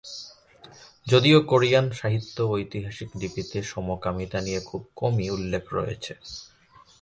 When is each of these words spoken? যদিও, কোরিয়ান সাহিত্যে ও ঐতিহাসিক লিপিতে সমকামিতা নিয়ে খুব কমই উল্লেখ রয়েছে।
যদিও, 1.07 1.37
কোরিয়ান 1.41 1.85
সাহিত্যে 1.91 2.41
ও 2.43 2.49
ঐতিহাসিক 2.51 3.09
লিপিতে 3.15 3.57
সমকামিতা 3.63 4.39
নিয়ে 4.41 4.59
খুব 4.59 4.81
কমই 4.95 5.27
উল্লেখ 5.29 5.63
রয়েছে। 5.73 6.13